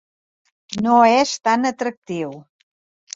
[0.85, 2.33] No és tan atractiu.